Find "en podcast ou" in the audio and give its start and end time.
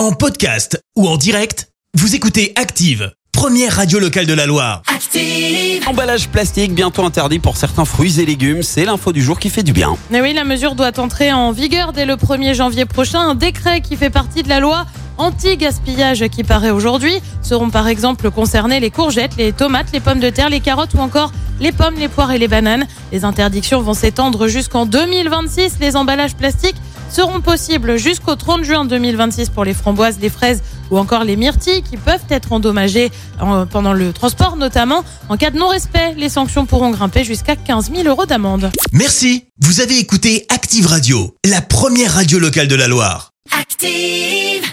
0.00-1.06